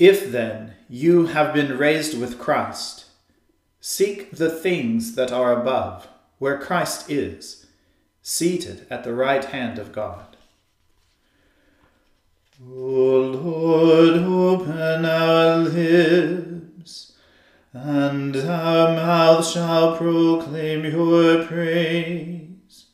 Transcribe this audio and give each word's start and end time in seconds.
If 0.00 0.32
then 0.32 0.72
you 0.88 1.26
have 1.26 1.52
been 1.52 1.76
raised 1.76 2.18
with 2.18 2.38
Christ, 2.38 3.04
seek 3.82 4.30
the 4.30 4.48
things 4.48 5.14
that 5.14 5.30
are 5.30 5.52
above, 5.52 6.08
where 6.38 6.56
Christ 6.56 7.10
is, 7.10 7.66
seated 8.22 8.86
at 8.88 9.04
the 9.04 9.12
right 9.12 9.44
hand 9.44 9.78
of 9.78 9.92
God. 9.92 10.38
O 12.66 12.72
Lord, 12.72 14.22
open 14.22 15.04
our 15.04 15.58
lips, 15.58 17.12
and 17.74 18.34
our 18.38 18.94
mouth 18.94 19.46
shall 19.46 19.98
proclaim 19.98 20.86
your 20.86 21.44
praise. 21.44 22.86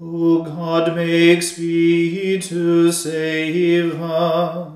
O 0.00 0.44
God, 0.44 0.96
make 0.96 1.42
speed 1.42 2.40
to 2.44 2.90
save 2.90 4.00
us. 4.00 4.75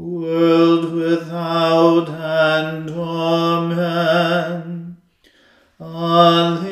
world 0.00 0.92
without 0.92 2.08
end. 2.08 2.90
Amen. 2.90 4.96
Alleluia. 5.80 6.70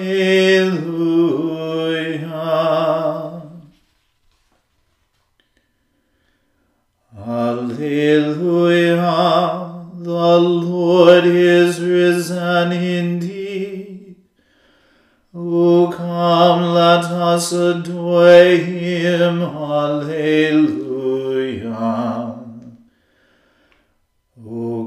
Alleluia, 7.27 9.03
the 9.95 10.39
Lord 10.39 11.25
is 11.27 11.81
risen 11.81 12.73
indeed. 12.73 14.17
O 15.35 15.93
come, 15.95 16.73
let 16.73 17.05
us 17.05 17.53
adore 17.53 18.57
him. 18.57 19.43
Alleluia. 19.43 20.79
O 24.47 24.87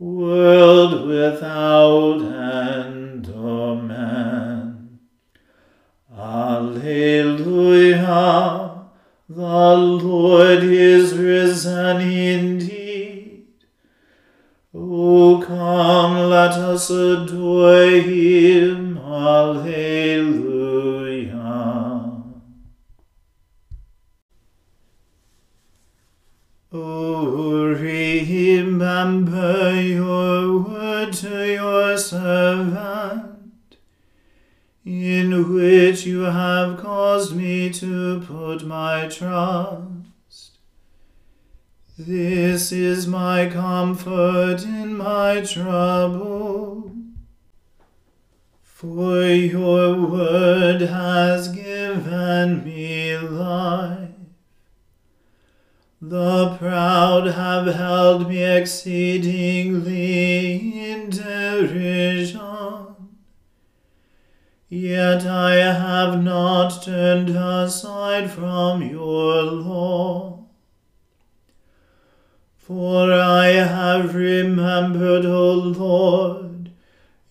world 0.00 1.06
without 1.06 2.22
end. 2.22 3.28
Amen. 3.28 4.98
Alleluia. 6.16 7.66
The 9.28 9.76
Lord 9.76 10.64
is 10.64 11.16
risen 11.16 12.00
indeed. 12.00 13.44
O 14.74 15.42
come, 15.46 16.30
let 16.30 16.52
us 16.52 16.88
adore 16.90 17.90
him. 18.00 18.96
Alleluia. 18.98 19.99
Which 35.70 36.04
you 36.04 36.22
have 36.22 36.78
caused 36.78 37.36
me 37.36 37.70
to 37.70 38.20
put 38.22 38.66
my 38.66 39.06
trust. 39.06 40.58
This 41.96 42.72
is 42.72 43.06
my 43.06 43.48
comfort 43.48 44.64
in 44.64 44.96
my 44.96 45.42
trouble. 45.42 46.90
For 48.62 49.22
your 49.26 49.94
word 49.94 50.80
has 50.80 51.48
given 51.48 52.64
me 52.64 53.16
life. 53.16 54.08
The 56.02 56.56
proud 56.58 57.26
have 57.26 57.66
held 57.72 58.28
me 58.28 58.42
exceedingly 58.42 59.92
in 60.90 61.10
derision. 61.10 62.49
Yet 64.72 65.26
I 65.26 65.56
have 65.56 66.22
not 66.22 66.84
turned 66.84 67.30
aside 67.30 68.30
from 68.30 68.88
your 68.88 69.42
law. 69.42 70.44
For 72.56 73.12
I 73.12 73.48
have 73.48 74.14
remembered, 74.14 75.26
O 75.26 75.54
Lord, 75.54 76.70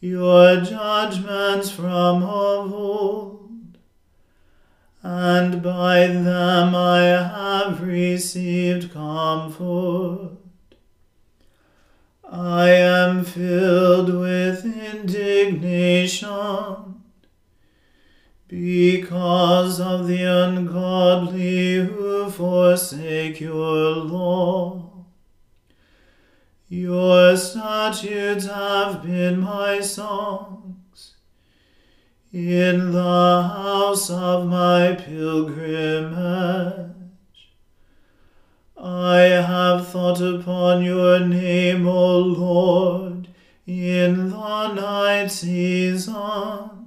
your 0.01 0.59
judgments 0.59 1.71
from 1.71 2.23
of 2.23 2.73
old, 2.73 3.77
and 5.01 5.63
by 5.63 6.07
them 6.07 6.75
I 6.75 7.03
have 7.03 7.81
received 7.81 8.91
comfort. 8.91 10.31
I 12.29 12.71
am 12.71 13.23
filled 13.23 14.13
with 14.13 14.65
indignation 14.65 16.88
because 18.49 19.79
of 19.79 20.07
the 20.07 20.23
ungodly 20.23 21.75
who 21.75 22.29
forsake 22.31 23.39
your 23.39 23.91
law. 23.91 25.05
Your 26.67 27.37
statutes 27.37 28.47
have 28.47 29.03
been 29.03 29.39
my 29.39 29.81
songs 29.81 31.13
in 32.33 32.91
the 32.91 33.43
house 33.43 34.09
of 34.09 34.47
my 34.47 34.95
pilgrimage. 34.95 36.89
I 38.81 39.19
have 39.19 39.89
thought 39.89 40.21
upon 40.21 40.83
your 40.83 41.19
name, 41.19 41.87
O 41.87 42.17
Lord, 42.17 43.27
in 43.67 44.31
the 44.31 44.73
night 44.73 45.27
season 45.27 46.78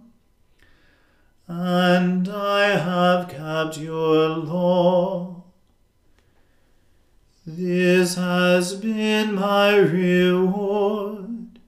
and 1.48 2.28
I 2.28 2.78
have 2.78 3.28
kept 3.28 3.78
your 3.78 4.28
law. 4.28 5.42
This 7.44 8.14
has 8.14 8.74
been 8.74 9.34
my 9.34 9.74
reward, 9.76 11.58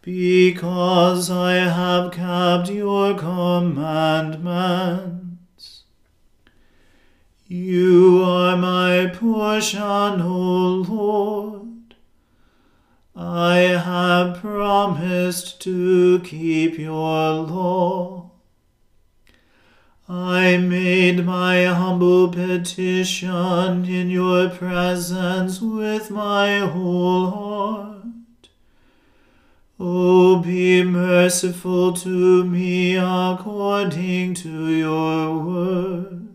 because 0.00 1.30
I 1.30 1.56
have 1.56 2.12
kept 2.12 2.70
your 2.70 3.12
commandments. 3.14 5.84
You 7.46 8.22
are 8.24 8.56
my 8.56 9.12
portion, 9.14 10.22
O 10.22 10.82
Lord. 10.88 11.94
I 13.14 13.58
have 13.58 14.40
promised 14.40 15.60
to 15.62 16.20
keep 16.20 16.78
your 16.78 17.34
law. 17.34 18.29
I 20.12 20.56
made 20.56 21.24
my 21.24 21.66
humble 21.66 22.30
petition 22.32 23.84
in 23.84 24.10
your 24.10 24.48
presence 24.48 25.60
with 25.60 26.10
my 26.10 26.58
whole 26.58 27.30
heart. 27.30 28.48
O 29.78 30.40
be 30.40 30.82
merciful 30.82 31.92
to 31.92 32.42
me 32.42 32.96
according 32.96 34.34
to 34.34 34.66
your 34.74 35.38
word. 35.38 36.28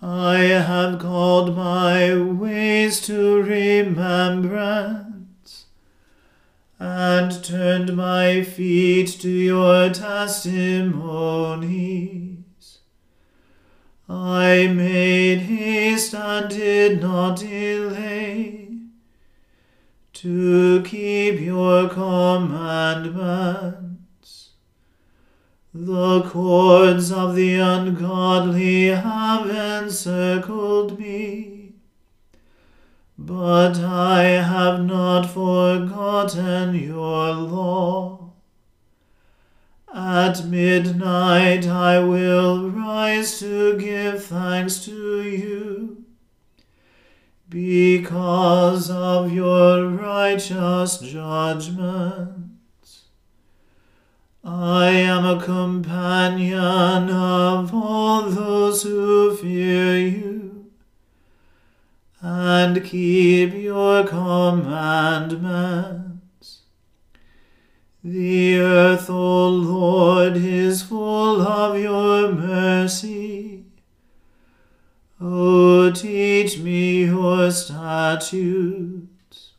I 0.00 0.36
have 0.38 1.00
called 1.00 1.56
my 1.56 2.14
ways 2.16 3.00
to 3.06 3.42
remembrance 3.42 5.13
and 6.84 7.42
turned 7.42 7.96
my 7.96 8.42
feet 8.42 9.08
to 9.08 9.30
your 9.30 9.88
testimonies. 9.88 12.80
I 14.06 14.66
made 14.66 15.38
haste 15.38 16.14
and 16.14 16.50
did 16.50 17.00
not 17.00 17.38
delay 17.38 18.68
to 20.12 20.82
keep 20.82 21.40
your 21.40 21.88
commandments. 21.88 24.50
The 25.72 26.22
cords 26.24 27.10
of 27.10 27.34
the 27.34 27.54
ungodly 27.54 28.88
have 28.88 29.48
encircled 29.48 30.98
me 30.98 31.53
but 33.26 33.78
I 33.78 34.24
have 34.24 34.84
not 34.84 35.30
forgotten 35.30 36.74
your 36.74 37.32
law. 37.32 38.32
At 39.94 40.44
midnight 40.44 41.66
I 41.66 42.00
will 42.00 42.70
rise 42.70 43.38
to 43.38 43.78
give 43.78 44.26
thanks 44.26 44.84
to 44.84 45.22
you, 45.22 46.04
because 47.48 48.90
of 48.90 49.32
your 49.32 49.88
righteous 49.88 50.98
judgments. 50.98 53.04
I 54.44 54.90
am 54.90 55.24
a 55.24 55.42
companion 55.42 57.08
of 57.08 57.72
all 57.72 58.28
those 58.28 58.82
who 58.82 59.34
fear 59.34 59.98
you 59.98 60.53
and 62.26 62.82
keep 62.82 63.52
your 63.52 64.06
commandments. 64.06 66.62
The 68.02 68.58
earth, 68.58 69.10
O 69.10 69.48
Lord, 69.48 70.38
is 70.38 70.82
full 70.82 71.42
of 71.42 71.78
your 71.78 72.32
mercy. 72.32 73.66
O 75.20 75.90
teach 75.90 76.58
me 76.60 77.04
your 77.04 77.50
statutes. 77.50 79.50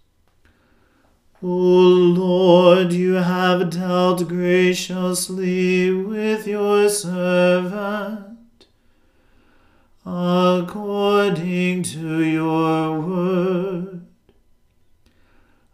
O 1.44 1.47
Lord, 1.47 2.94
you 2.94 3.13
have 3.13 3.69
dealt 3.69 4.27
graciously 4.27 5.91
with 5.91 6.47
your 6.47 6.89
servant 6.89 8.34
according 10.05 11.81
to 11.81 12.23
your 12.23 13.01
word. 13.01 14.05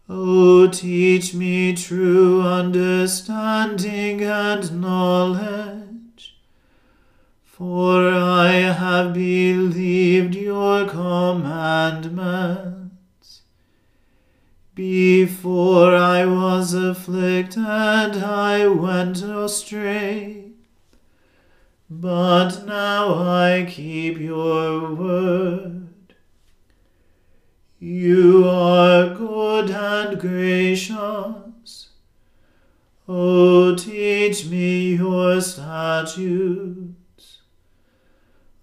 O 0.08 0.66
teach 0.68 1.34
me 1.34 1.74
true 1.74 2.40
understanding 2.40 4.22
and 4.22 4.80
knowledge, 4.80 6.38
for 7.44 8.08
I 8.08 8.52
have 8.52 9.12
believed 9.12 10.34
your 10.34 10.88
commandments. 10.88 13.42
Before 14.74 15.94
I 15.94 16.24
was 16.24 16.72
afflicted, 16.72 17.66
I 17.66 18.66
went 18.66 19.22
astray 19.22 20.52
but 22.00 22.51
statutes. 35.40 36.92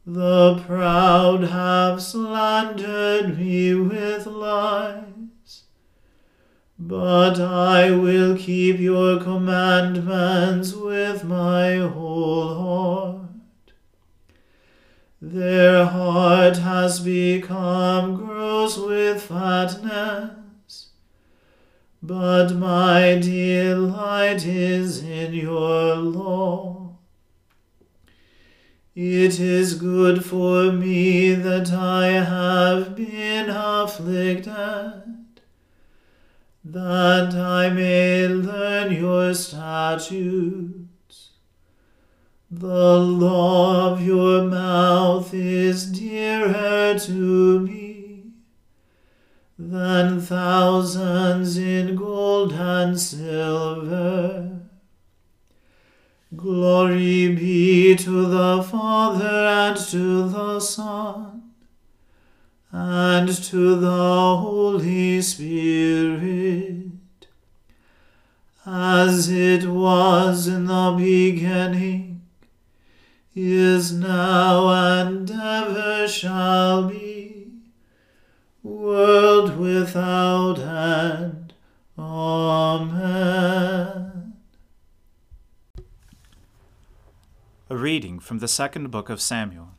The 0.06 0.62
proud 0.66 1.44
have 1.44 2.02
slandered 2.02 3.38
me 3.38 3.76
with 3.76 4.26
lies, 4.26 5.64
but 6.80 7.40
I 7.40 7.92
will 7.92 8.36
keep 8.36 8.80
your 8.80 9.22
commandments 9.22 10.74
with 10.74 11.24
my 11.24 11.78
whole 11.78 12.56
heart. 12.56 13.20
Their 15.22 15.86
heart 15.86 16.58
has 16.58 17.02
become 17.02 18.16
gross 18.16 18.78
with 18.78 19.22
fatness, 19.22 20.32
but 22.02 22.56
my 22.56 23.20
delight 23.22 24.46
is 24.46 25.04
in 25.04 25.34
your 25.34 25.96
law. 25.96 26.96
It 28.96 29.40
is 29.40 29.76
good 29.76 30.24
for 30.26 30.72
me 30.72 31.34
that 31.34 31.72
I 31.72 32.08
have 32.08 32.96
been 32.96 33.50
afflicted, 33.50 34.52
that 36.64 37.34
I 37.34 37.70
may 37.70 38.28
learn 38.28 38.92
your 38.94 39.34
statutes. 39.34 40.80
The 42.52 42.98
law 42.98 43.92
of 43.92 44.02
your 44.02 44.44
mouth 44.44 45.34
is 45.34 45.86
dearer 45.92 46.98
to 46.98 47.60
me 47.60 47.79
than 49.62 50.22
thousands 50.22 51.58
in 51.58 51.94
gold 51.94 52.54
and 52.54 52.98
silver. 52.98 54.62
Glory 56.34 57.36
be 57.36 57.94
to 57.98 58.26
the 58.26 58.64
Father 58.64 59.28
and 59.28 59.78
to 59.78 60.30
the 60.30 60.62
Son 60.62 61.52
and 62.72 63.28
to 63.28 63.76
the 63.76 64.38
Holy 64.38 65.22
Spirit, 65.22 66.92
as 68.66 69.30
it 69.30 69.66
was 69.66 70.48
in 70.48 70.68
the 70.68 70.96
beginning 70.98 72.22
is 73.36 73.92
now 73.92 74.70
and 74.70 75.30
ever 75.30 76.08
shall 76.08 76.88
be, 76.88 77.19
world 78.70 79.58
without 79.58 80.60
end. 80.60 81.54
Amen. 81.98 83.00
A 87.70 87.76
reading 87.76 88.20
from 88.20 88.40
the 88.40 88.48
second 88.48 88.90
book 88.92 89.10
of 89.10 89.22
Samuel. 89.22 89.70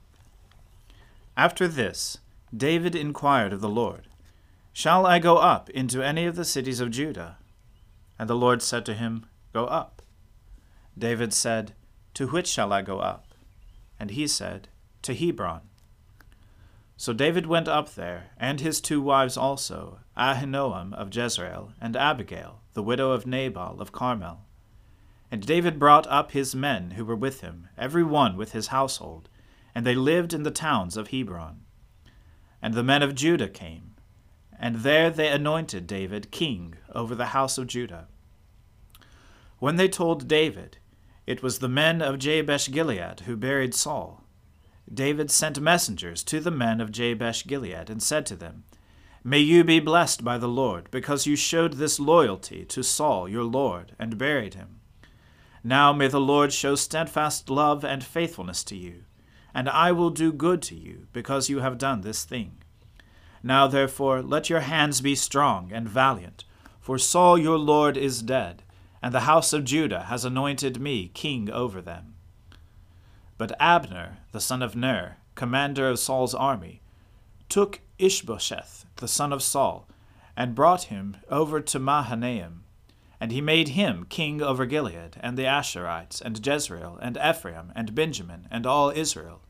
After 1.37 1.66
this, 1.66 2.18
David 2.54 2.94
inquired 2.94 3.52
of 3.52 3.61
the 3.61 3.68
Lord, 3.68 4.06
Shall 4.73 5.04
I 5.06 5.18
go 5.18 5.38
up 5.38 5.68
into 5.70 6.02
any 6.02 6.26
of 6.26 6.37
the 6.37 6.44
cities 6.44 6.80
of 6.80 6.90
Judah? 6.90 7.38
And 8.18 8.28
the 8.28 8.37
Lord 8.37 8.62
said 8.62 8.87
to 8.87 8.94
him, 8.94 9.26
Go 9.52 9.64
up. 9.66 10.02
David 10.97 11.32
said, 11.32 11.73
To 12.14 12.28
which 12.28 12.47
shall 12.47 12.73
I 12.73 12.82
go 12.82 13.00
up? 13.00 13.26
And 13.99 14.11
he 14.12 14.26
said, 14.26 14.68
To 15.02 15.14
Hebron. 15.14 15.70
So 17.00 17.14
David 17.14 17.47
went 17.47 17.66
up 17.66 17.95
there, 17.95 18.33
and 18.37 18.61
his 18.61 18.78
two 18.78 19.00
wives 19.00 19.38
also, 19.38 20.00
Ahinoam 20.19 20.92
of 20.92 21.09
Jezreel, 21.16 21.73
and 21.80 21.97
Abigail, 21.97 22.61
the 22.75 22.83
widow 22.83 23.12
of 23.12 23.26
Nabal 23.26 23.80
of 23.80 23.90
Carmel. 23.90 24.45
And 25.30 25.47
David 25.47 25.78
brought 25.78 26.07
up 26.09 26.33
his 26.33 26.54
men 26.54 26.90
who 26.90 27.07
were 27.07 27.16
with 27.16 27.40
him, 27.40 27.69
every 27.78 28.02
one 28.02 28.37
with 28.37 28.52
his 28.52 28.66
household, 28.66 29.30
and 29.75 29.87
they 29.87 29.95
lived 29.95 30.35
in 30.35 30.42
the 30.42 30.50
towns 30.50 30.99
of 30.99 31.09
Hebron. 31.09 31.62
And 32.61 32.75
the 32.75 32.83
men 32.83 33.02
of 33.02 33.14
Judah 33.14 33.49
came, 33.49 33.95
and 34.59 34.80
there 34.80 35.09
they 35.09 35.28
anointed 35.28 35.87
David 35.87 36.30
king 36.30 36.75
over 36.95 37.14
the 37.14 37.33
house 37.33 37.57
of 37.57 37.66
Judah. 37.66 38.09
When 39.59 39.76
they 39.76 39.88
told 39.88 40.28
David, 40.28 40.76
it 41.26 41.42
was 41.42 41.61
the 41.61 41.66
men 41.69 42.02
of 42.02 42.19
Jabesh 42.19 42.71
Gilead 42.71 43.21
who 43.21 43.38
buried 43.38 43.75
Saul. 43.75 44.23
David 44.92 45.30
sent 45.30 45.61
messengers 45.61 46.25
to 46.25 46.40
the 46.40 46.50
men 46.50 46.80
of 46.80 46.90
Jabesh 46.90 47.47
Gilead, 47.47 47.88
and 47.88 48.02
said 48.02 48.26
to 48.26 48.37
them, 48.37 48.64
May 49.23 49.38
you 49.38 49.62
be 49.62 49.78
blessed 49.78 50.25
by 50.25 50.38
the 50.38 50.49
Lord, 50.49 50.90
because 50.90 51.26
you 51.26 51.37
showed 51.37 51.75
this 51.75 52.00
loyalty 52.00 52.64
to 52.64 52.82
Saul 52.82 53.28
your 53.28 53.44
Lord, 53.44 53.94
and 53.99 54.18
buried 54.18 54.54
him. 54.54 54.80
Now 55.62 55.92
may 55.92 56.09
the 56.09 56.20
Lord 56.20 56.52
show 56.52 56.75
steadfast 56.75 57.50
love 57.50 57.85
and 57.85 58.02
faithfulness 58.02 58.64
to 58.64 58.76
you, 58.76 59.04
and 59.54 59.68
I 59.68 59.92
will 59.92 60.11
do 60.11 60.32
good 60.32 60.62
to 60.62 60.75
you, 60.75 61.06
because 61.12 61.50
you 61.50 61.61
have 61.61 61.78
done 61.78 62.00
this 62.00 62.25
thing. 62.25 62.62
Now 63.42 63.66
therefore 63.66 64.23
let 64.23 64.50
your 64.50 64.61
hands 64.61 65.00
be 65.00 65.14
strong 65.14 65.70
and 65.73 65.88
valiant, 65.88 66.44
for 66.80 66.99
Saul 66.99 67.38
your 67.38 67.59
Lord 67.59 67.97
is 67.97 68.23
dead, 68.23 68.62
and 69.02 69.14
the 69.14 69.20
house 69.20 69.52
of 69.52 69.64
Judah 69.64 70.04
has 70.04 70.25
anointed 70.25 70.80
me 70.80 71.09
king 71.09 71.50
over 71.50 71.80
them. 71.80 72.14
But 73.40 73.56
Abner, 73.59 74.18
the 74.32 74.38
son 74.38 74.61
of 74.61 74.76
Ner, 74.76 75.16
commander 75.35 75.88
of 75.88 75.99
Saul's 75.99 76.35
army, 76.35 76.82
took 77.49 77.80
Ishbosheth, 77.99 78.85
the 78.97 79.09
son 79.09 79.32
of 79.32 79.42
Saul, 79.42 79.88
and 80.37 80.54
brought 80.54 80.85
him 80.85 81.16
over 81.30 81.62
to 81.62 81.78
Mahanaim 81.78 82.64
and 83.18 83.32
he 83.32 83.40
made 83.40 83.68
him 83.68 84.04
king 84.11 84.42
over 84.42 84.66
Gilead, 84.66 85.16
and 85.20 85.38
the 85.38 85.47
Ashurites, 85.47 86.20
and 86.20 86.47
Jezreel, 86.47 86.99
and 87.00 87.16
Ephraim, 87.16 87.73
and 87.75 87.94
Benjamin, 87.94 88.47
and 88.50 88.66
all 88.66 88.90
Israel. 88.90 89.40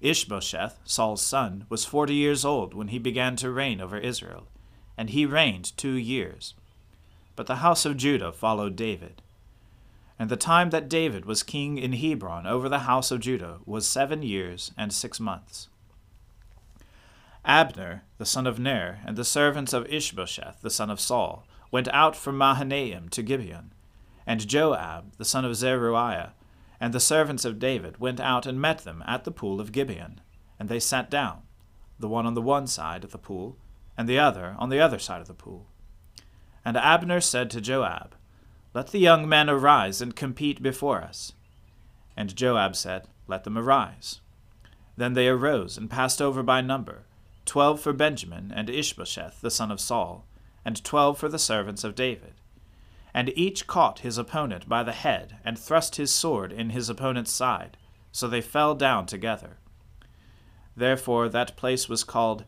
Ishbosheth, 0.00 0.78
Saul's 0.84 1.20
son, 1.20 1.66
was 1.68 1.84
forty 1.84 2.14
years 2.14 2.46
old 2.46 2.72
when 2.72 2.88
he 2.88 2.98
began 2.98 3.36
to 3.36 3.50
reign 3.50 3.82
over 3.82 3.98
Israel, 3.98 4.48
and 4.96 5.10
he 5.10 5.26
reigned 5.26 5.76
two 5.76 5.94
years. 5.94 6.54
But 7.36 7.46
the 7.46 7.56
house 7.56 7.84
of 7.84 7.98
Judah 7.98 8.32
followed 8.32 8.74
David. 8.74 9.21
And 10.18 10.30
the 10.30 10.36
time 10.36 10.70
that 10.70 10.88
David 10.88 11.24
was 11.24 11.42
king 11.42 11.78
in 11.78 11.94
Hebron 11.94 12.46
over 12.46 12.68
the 12.68 12.80
house 12.80 13.10
of 13.10 13.20
Judah 13.20 13.58
was 13.64 13.86
seven 13.86 14.22
years 14.22 14.72
and 14.76 14.92
six 14.92 15.18
months. 15.18 15.68
Abner, 17.44 18.04
the 18.18 18.26
son 18.26 18.46
of 18.46 18.58
Ner, 18.58 19.00
and 19.04 19.16
the 19.16 19.24
servants 19.24 19.72
of 19.72 19.86
Ishbosheth, 19.86 20.60
the 20.62 20.70
son 20.70 20.90
of 20.90 21.00
Saul, 21.00 21.44
went 21.72 21.88
out 21.88 22.14
from 22.14 22.38
Mahanaim 22.38 23.08
to 23.08 23.22
Gibeon. 23.22 23.72
And 24.26 24.46
Joab, 24.46 25.16
the 25.16 25.24
son 25.24 25.44
of 25.44 25.56
Zeruiah, 25.56 26.34
and 26.80 26.92
the 26.92 27.00
servants 27.00 27.44
of 27.44 27.58
David 27.58 27.98
went 27.98 28.20
out 28.20 28.46
and 28.46 28.60
met 28.60 28.78
them 28.78 29.02
at 29.06 29.24
the 29.24 29.32
pool 29.32 29.60
of 29.60 29.72
Gibeon. 29.72 30.20
And 30.58 30.68
they 30.68 30.78
sat 30.78 31.10
down, 31.10 31.42
the 31.98 32.08
one 32.08 32.26
on 32.26 32.34
the 32.34 32.42
one 32.42 32.66
side 32.66 33.02
of 33.02 33.10
the 33.10 33.18
pool, 33.18 33.56
and 33.96 34.08
the 34.08 34.18
other 34.18 34.54
on 34.58 34.68
the 34.68 34.80
other 34.80 34.98
side 34.98 35.20
of 35.20 35.26
the 35.26 35.34
pool. 35.34 35.66
And 36.64 36.76
Abner 36.76 37.20
said 37.20 37.50
to 37.50 37.60
Joab, 37.60 38.14
Let 38.74 38.88
the 38.88 38.98
young 38.98 39.28
men 39.28 39.50
arise 39.50 40.00
and 40.00 40.16
compete 40.16 40.62
before 40.62 41.02
us. 41.02 41.32
And 42.16 42.34
Joab 42.34 42.74
said, 42.74 43.06
Let 43.28 43.44
them 43.44 43.58
arise. 43.58 44.20
Then 44.96 45.12
they 45.12 45.28
arose 45.28 45.76
and 45.76 45.90
passed 45.90 46.22
over 46.22 46.42
by 46.42 46.60
number, 46.60 47.04
twelve 47.44 47.80
for 47.80 47.92
Benjamin 47.92 48.52
and 48.54 48.70
Ishbosheth 48.70 49.40
the 49.40 49.50
son 49.50 49.70
of 49.70 49.80
Saul, 49.80 50.26
and 50.64 50.82
twelve 50.84 51.18
for 51.18 51.28
the 51.28 51.38
servants 51.38 51.84
of 51.84 51.94
David. 51.94 52.34
And 53.14 53.36
each 53.36 53.66
caught 53.66 54.00
his 54.00 54.16
opponent 54.16 54.68
by 54.68 54.82
the 54.82 54.92
head, 54.92 55.36
and 55.44 55.58
thrust 55.58 55.96
his 55.96 56.10
sword 56.10 56.50
in 56.50 56.70
his 56.70 56.88
opponent's 56.88 57.32
side, 57.32 57.76
so 58.10 58.26
they 58.26 58.40
fell 58.40 58.74
down 58.74 59.04
together. 59.04 59.58
Therefore 60.74 61.28
that 61.28 61.56
place 61.56 61.88
was 61.90 62.04
called 62.04 62.44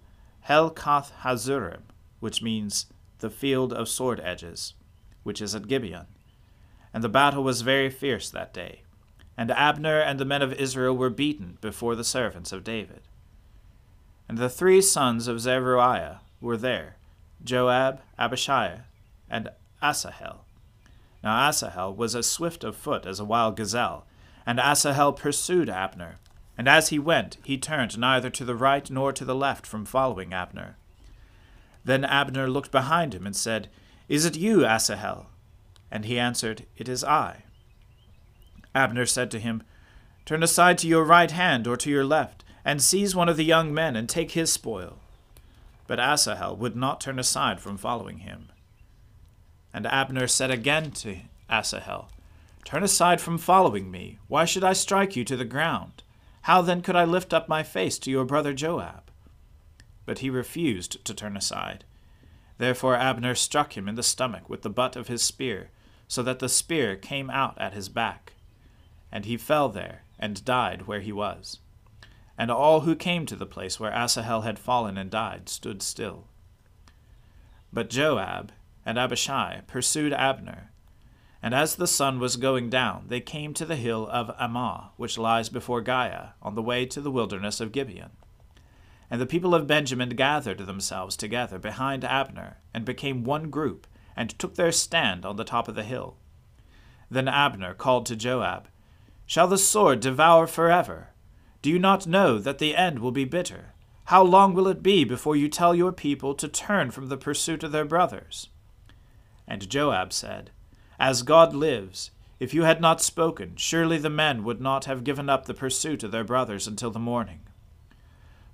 Helkath 0.49 1.13
Hazurim, 1.23 1.83
which 2.21 2.43
means 2.43 2.87
the 3.19 3.31
field 3.31 3.73
of 3.75 3.89
sword 3.89 4.21
edges, 4.21 4.75
which 5.23 5.43
is 5.43 5.55
at 5.55 5.69
Gibeon. 5.69 6.07
And 6.95 7.03
the 7.03 7.09
battle 7.09 7.43
was 7.43 7.63
very 7.63 7.91
fierce 7.91 8.31
that 8.31 8.55
day. 8.55 8.83
And 9.37 9.51
Abner 9.51 10.01
and 10.01 10.21
the 10.21 10.25
men 10.25 10.43
of 10.43 10.53
Israel 10.53 10.97
were 10.97 11.11
beaten 11.11 11.59
before 11.61 11.97
the 11.97 12.05
servants 12.05 12.53
of 12.53 12.63
David. 12.63 13.03
And 14.29 14.39
the 14.39 14.49
three 14.49 14.81
sons 14.81 15.27
of 15.27 15.41
Zeruiah 15.41 16.21
were 16.41 16.57
there, 16.57 16.97
Joab, 17.43 18.01
Abishai, 18.17 18.83
and 19.29 19.51
Asahel. 19.83 20.45
Now 21.23 21.49
Asahel 21.49 21.93
was 21.95 22.15
as 22.15 22.31
swift 22.31 22.63
of 22.63 22.77
foot 22.77 23.07
as 23.07 23.19
a 23.19 23.25
wild 23.25 23.57
gazelle, 23.57 24.07
and 24.47 24.61
Asahel 24.61 25.13
pursued 25.13 25.69
Abner. 25.69 26.19
And 26.57 26.69
as 26.69 26.91
he 26.91 26.99
went, 27.01 27.39
he 27.43 27.59
turned 27.59 27.99
neither 27.99 28.31
to 28.31 28.45
the 28.45 28.55
right 28.55 28.89
nor 28.89 29.13
to 29.13 29.25
the 29.25 29.35
left 29.35 29.67
from 29.67 29.85
following 29.85 30.33
Abner. 30.33 30.77
Then 31.85 32.05
Abner 32.05 32.49
looked 32.49 32.71
behind 32.71 33.15
him 33.15 33.27
and 33.27 33.35
said, 33.35 33.69
Is 34.09 34.25
it 34.25 34.37
you, 34.37 34.65
Asahel? 34.65 35.27
And 35.95 36.07
he 36.07 36.19
answered, 36.19 36.67
It 36.77 36.89
is 36.89 37.05
I. 37.05 37.45
Abner 38.75 39.07
said 39.07 39.31
to 39.31 39.39
him, 39.39 39.63
Turn 40.25 40.43
aside 40.43 40.77
to 40.79 40.89
your 40.89 41.05
right 41.05 41.31
hand 41.31 41.69
or 41.69 41.77
to 41.77 41.89
your 41.89 42.05
left, 42.05 42.43
and 42.65 42.83
seize 42.83 43.15
one 43.15 43.29
of 43.29 43.37
the 43.37 43.45
young 43.45 43.73
men, 43.73 43.95
and 43.95 44.09
take 44.09 44.33
his 44.33 44.53
spoil. 44.53 44.99
But 45.87 46.01
Asahel 46.01 46.57
would 46.57 46.75
not 46.75 47.01
turn 47.01 47.21
aside 47.21 47.61
from 47.61 47.77
following 47.77 48.19
him. 48.19 48.49
And 49.73 49.87
Abner 49.87 50.27
said 50.27 50.51
again 50.51 50.91
to 50.91 51.19
Asahel, 51.49 52.11
Turn 52.65 52.83
aside 52.83 53.21
from 53.21 53.39
following 53.39 53.89
me. 53.89 54.19
Why 54.27 54.47
should 54.47 54.65
I 54.65 54.73
strike 54.73 55.15
you 55.15 55.25
to 55.27 55.37
the 55.37 55.45
ground? 55.45 56.03
How 56.43 56.61
then 56.61 56.83
could 56.83 56.97
I 56.97 57.05
lift 57.05 57.33
up 57.33 57.49
my 57.49 57.63
face 57.63 58.01
to 58.01 58.11
your 58.11 58.25
brother 58.25 58.53
Joab? 58.53 59.13
But 60.07 60.19
he 60.19 60.29
refused 60.29 61.05
to 61.05 61.15
turn 61.15 61.37
aside. 61.37 61.85
Therefore 62.59 62.97
Abner 62.97 63.37
struck 63.37 63.77
him 63.77 63.89
in 63.89 63.95
the 63.95 64.03
stomach 64.03 64.51
with 64.51 64.63
the 64.63 64.71
butt 64.71 64.97
of 64.97 65.07
his 65.07 65.23
spear, 65.23 65.71
so 66.09 66.23
that 66.23 66.39
the 66.39 66.49
spear 66.49 66.97
came 66.97 67.31
out 67.31 67.57
at 67.59 67.75
his 67.75 67.89
back. 67.89 68.35
And 69.11 69.25
he 69.25 69.37
fell 69.37 69.69
there, 69.69 70.05
and 70.19 70.45
died 70.45 70.87
where 70.87 71.01
he 71.01 71.13
was. 71.13 71.59
And 72.37 72.51
all 72.51 72.81
who 72.81 72.97
came 72.97 73.27
to 73.27 73.37
the 73.37 73.47
place 73.47 73.79
where 73.79 73.93
Asahel 73.93 74.43
had 74.43 74.59
fallen 74.59 74.99
and 74.99 75.11
died 75.11 75.49
stood 75.49 75.83
still. 75.83 76.27
But 77.73 77.91
Joab 77.91 78.53
and 78.85 78.99
Abishai 78.99 79.63
pursued 79.67 80.13
Abner. 80.13 80.71
And 81.43 81.55
as 81.55 81.77
the 81.77 81.87
sun 81.87 82.21
was 82.21 82.37
going 82.37 82.71
down, 82.71 83.05
they 83.09 83.21
came 83.21 83.53
to 83.55 83.67
the 83.67 83.77
hill 83.77 84.09
of 84.11 84.37
Ammah, 84.39 84.91
which 84.97 85.19
lies 85.19 85.49
before 85.49 85.83
Giah, 85.83 86.31
on 86.41 86.55
the 86.55 86.63
way 86.63 86.87
to 86.87 87.01
the 87.01 87.11
wilderness 87.11 87.61
of 87.61 87.73
Gibeon. 87.73 88.11
And 89.11 89.21
the 89.21 89.27
people 89.27 89.55
of 89.55 89.67
Benjamin 89.67 90.11
gathered 90.11 90.61
themselves 90.61 91.17
together 91.17 91.59
behind 91.59 92.03
Abner, 92.03 92.57
and 92.73 92.85
became 92.85 93.25
one 93.25 93.51
group, 93.51 93.87
and 94.17 94.39
took 94.39 94.55
their 94.55 94.73
stand 94.73 95.25
on 95.25 95.37
the 95.37 95.45
top 95.45 95.69
of 95.69 95.75
the 95.75 95.85
hill. 95.85 96.17
Then 97.11 97.29
Abner 97.29 97.75
called 97.75 98.07
to 98.07 98.17
Joab, 98.17 98.69
Shall 99.27 99.49
the 99.49 99.59
sword 99.59 100.01
devour 100.01 100.47
forever? 100.47 101.09
Do 101.63 101.71
you 101.71 101.79
not 101.79 102.07
know 102.07 102.39
that 102.39 102.59
the 102.59 102.77
end 102.77 102.99
will 102.99 103.13
be 103.13 103.25
bitter? 103.25 103.73
How 104.07 104.23
long 104.23 104.53
will 104.53 104.69
it 104.69 104.83
be 104.83 105.05
before 105.05 105.35
you 105.35 105.49
tell 105.49 105.75
your 105.75 105.93
people 105.93 106.35
to 106.35 106.47
turn 106.47 106.91
from 106.91 107.09
the 107.09 107.17
pursuit 107.17 107.63
of 107.63 107.73
their 107.73 107.87
brothers? 107.87 108.49
And 109.49 109.69
Joab 109.69 110.13
said, 110.13 110.51
As 110.99 111.23
God 111.23 111.55
lives, 111.55 112.11
if 112.39 112.53
you 112.53 112.65
had 112.65 112.81
not 112.81 113.01
spoken, 113.01 113.57
surely 113.57 113.97
the 113.97 114.11
men 114.11 114.45
would 114.45 114.61
not 114.61 114.85
have 114.85 115.05
given 115.05 115.31
up 115.31 115.47
the 115.47 115.55
pursuit 115.55 116.03
of 116.03 116.11
their 116.11 116.25
brothers 116.25 116.67
until 116.67 116.91
the 116.91 116.99
morning. 116.99 117.41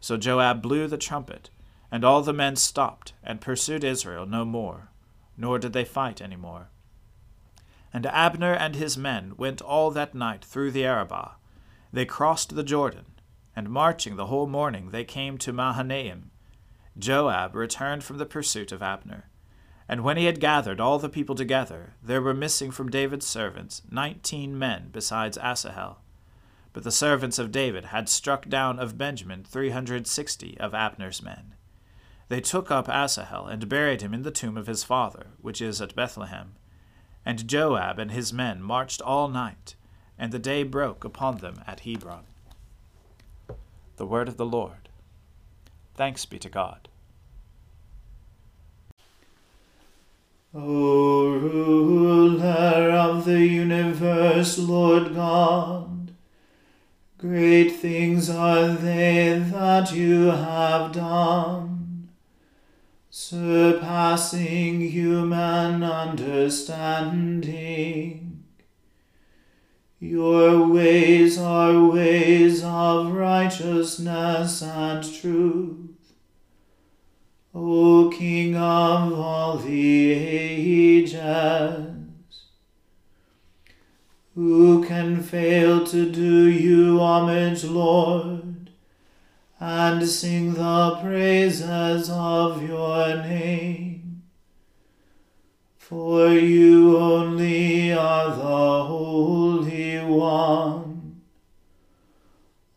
So 0.00 0.17
Joab 0.17 0.62
blew 0.62 0.87
the 0.87 0.97
trumpet, 0.99 1.50
and 1.90 2.05
all 2.05 2.23
the 2.23 2.33
men 2.33 2.55
stopped 2.57 3.12
and 3.25 3.40
pursued 3.40 3.83
Israel 3.83 4.26
no 4.26 4.45
more, 4.45 4.90
nor 5.41 5.59
did 5.59 5.73
they 5.73 5.85
fight 5.85 6.21
any 6.21 6.37
more. 6.37 6.69
And 7.93 8.07
Abner 8.07 8.53
and 8.53 8.77
his 8.77 8.97
men 8.97 9.33
went 9.37 9.61
all 9.61 9.91
that 9.91 10.15
night 10.15 10.45
through 10.45 10.71
the 10.71 10.85
Arabah, 10.85 11.33
they 11.93 12.05
crossed 12.05 12.55
the 12.55 12.63
Jordan, 12.63 13.07
and 13.57 13.69
marching 13.69 14.15
the 14.15 14.27
whole 14.27 14.47
morning 14.47 14.91
they 14.91 15.03
came 15.03 15.39
to 15.39 15.53
Mahanaim. 15.53 16.31
Joab 16.97 17.57
returned 17.57 18.05
from 18.05 18.19
the 18.19 18.27
pursuit 18.27 18.71
of 18.71 18.83
Abner. 18.83 19.29
And 19.89 20.05
when 20.05 20.17
he 20.17 20.27
had 20.27 20.39
gathered 20.39 20.79
all 20.79 21.01
the 21.01 21.09
people 21.09 21.35
together, 21.35 21.95
there 22.01 22.23
were 22.23 22.35
missing 22.35 22.71
from 22.71 22.91
David's 22.91 23.27
servants 23.27 23.83
nineteen 23.91 24.57
men 24.57 24.91
besides 24.93 25.37
Asahel. 25.39 26.03
But 26.73 26.85
the 26.85 26.93
servants 26.93 27.41
of 27.41 27.51
David 27.51 27.87
had 27.87 28.09
struck 28.09 28.49
down 28.49 28.79
of 28.79 28.97
Benjamin 28.97 29.43
three 29.43 29.71
hundred 29.71 30.07
sixty 30.07 30.57
of 30.61 30.75
Abner's 30.75 31.21
men. 31.21 31.55
They 32.31 32.41
took 32.41 32.71
up 32.71 32.89
Asahel 32.89 33.49
and 33.49 33.69
buried 33.69 34.03
him 34.03 34.15
in 34.15 34.23
the 34.23 34.31
tomb 34.31 34.57
of 34.57 34.69
his 34.69 34.85
father, 34.85 35.27
which 35.43 35.61
is 35.61 35.83
at 35.83 35.97
Bethlehem. 35.97 36.53
And 37.27 37.49
Joab 37.49 37.99
and 37.99 38.13
his 38.13 38.33
men 38.33 38.63
marched 38.63 39.03
all 39.03 39.27
night, 39.27 39.75
and 40.17 40.31
the 40.31 40.39
day 40.39 40.63
broke 40.63 41.03
upon 41.03 41.39
them 41.39 41.65
at 41.67 41.81
Hebron. 41.81 42.23
The 43.97 44.07
word 44.07 44.29
of 44.29 44.37
the 44.37 44.47
Lord. 44.47 44.89
Thanks 45.97 46.25
be 46.25 46.39
to 46.39 46.49
God. 46.49 46.89
O 50.55 51.33
ruler 51.33 52.93
of 52.93 53.25
the 53.25 53.45
universe, 53.45 54.57
Lord 54.57 55.17
God, 55.17 56.13
great 57.19 57.71
things 57.71 58.31
are 58.31 58.69
they 58.69 59.37
that 59.51 59.93
you 59.93 60.27
have 60.27 60.93
done, 60.93 61.70
surpassing 63.11 64.81
human 64.81 65.83
understanding. 65.83 68.45
Your 69.99 70.69
ways 70.69 71.37
are 71.37 71.88
ways 71.88 72.62
of 72.64 73.12
righteousness 73.12 74.62
and 74.62 75.21
truth. 75.21 75.76
O 77.52 78.12
King 78.17 78.55
of 78.55 79.12
all 79.12 79.59
the 79.59 80.12
ages, 80.12 81.21
who 84.37 84.85
can 84.85 85.21
fail 85.21 85.85
to 85.85 86.09
do 86.11 86.49
you 86.49 87.00
homage, 87.00 87.64
Lord, 87.64 88.50
and 89.61 90.09
sing 90.09 90.55
the 90.55 90.99
praises 91.02 92.09
of 92.11 92.67
your 92.67 93.17
name? 93.19 94.23
For 95.76 96.31
you 96.31 96.97
only 96.97 97.93
are 97.93 98.31
the 98.31 98.85
Holy 98.85 99.99
One. 99.99 101.21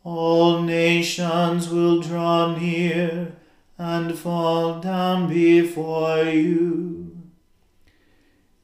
All 0.04 0.62
nations 0.62 1.70
will 1.70 2.02
draw 2.02 2.54
near 2.58 3.38
and 3.78 4.18
fall 4.18 4.82
down 4.82 5.30
before 5.30 6.24
you. 6.26 7.18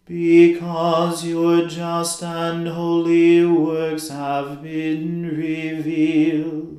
Because 0.05 1.23
your 1.25 1.67
just 1.67 2.21
and 2.23 2.67
holy 2.67 3.45
works 3.45 4.09
have 4.09 4.61
been 4.63 5.37
revealed. 5.37 6.78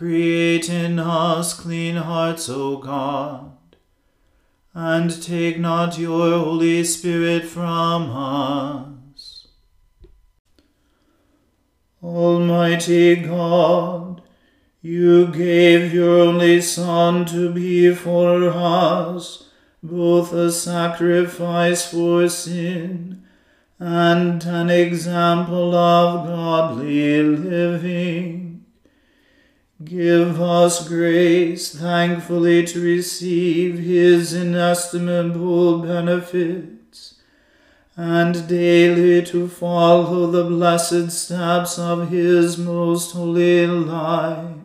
Create 0.00 0.70
in 0.70 0.98
us 0.98 1.52
clean 1.52 1.96
hearts, 1.96 2.48
O 2.48 2.78
God, 2.78 3.52
and 4.72 5.22
take 5.22 5.58
not 5.58 5.98
your 5.98 6.38
Holy 6.38 6.82
Spirit 6.84 7.44
from 7.44 8.10
us. 8.10 9.48
Almighty 12.02 13.16
God, 13.16 14.22
you 14.80 15.26
gave 15.26 15.92
your 15.92 16.20
only 16.20 16.62
Son 16.62 17.26
to 17.26 17.52
be 17.52 17.94
for 17.94 18.48
us 18.48 19.50
both 19.82 20.32
a 20.32 20.50
sacrifice 20.50 21.92
for 21.92 22.26
sin 22.26 23.22
and 23.78 24.42
an 24.44 24.70
example 24.70 25.74
of 25.74 26.26
godly 26.26 27.22
living. 27.22 28.49
Give 29.82 30.38
us 30.42 30.86
grace 30.86 31.74
thankfully 31.74 32.66
to 32.66 32.82
receive 32.82 33.78
his 33.78 34.34
inestimable 34.34 35.78
benefits, 35.78 37.14
and 37.96 38.46
daily 38.46 39.24
to 39.24 39.48
follow 39.48 40.30
the 40.30 40.44
blessed 40.44 41.10
steps 41.10 41.78
of 41.78 42.10
his 42.10 42.58
most 42.58 43.12
holy 43.12 43.66
life. 43.66 44.56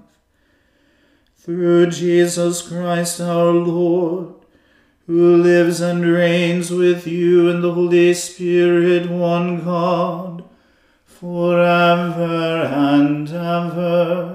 Through 1.37 1.91
Jesus 1.91 2.61
Christ 2.67 3.21
our 3.21 3.53
Lord, 3.53 4.33
who 5.07 5.37
lives 5.37 5.79
and 5.79 6.05
reigns 6.05 6.71
with 6.71 7.07
you 7.07 7.47
in 7.47 7.61
the 7.61 7.73
Holy 7.73 8.13
Spirit, 8.13 9.09
one 9.09 9.63
God, 9.63 10.43
forever 11.05 12.65
and 12.65 13.29
ever. 13.29 14.34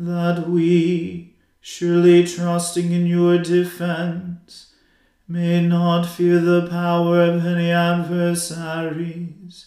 that 0.00 0.48
we, 0.48 1.34
surely 1.60 2.26
trusting 2.26 2.90
in 2.90 3.06
your 3.06 3.36
defense, 3.36 4.72
may 5.28 5.60
not 5.60 6.06
fear 6.06 6.40
the 6.40 6.66
power 6.68 7.20
of 7.20 7.44
any 7.44 7.70
adversaries. 7.70 9.66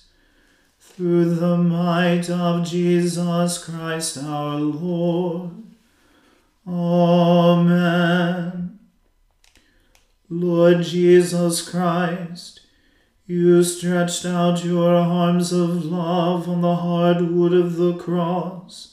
Through 0.79 1.35
the 1.35 1.57
might 1.57 2.31
of 2.31 2.65
Jesus 2.65 3.63
Christ 3.63 4.17
our 4.17 4.57
Lord. 4.57 5.51
Amen. 6.67 8.79
Lord 10.29 10.81
Jesus 10.81 11.67
Christ, 11.67 12.61
you 13.27 13.63
stretched 13.63 14.25
out 14.25 14.65
your 14.65 14.95
arms 14.95 15.53
of 15.53 15.85
love 15.85 16.49
on 16.49 16.61
the 16.61 16.77
hard 16.77 17.21
wood 17.21 17.53
of 17.53 17.75
the 17.75 17.93
cross, 17.95 18.92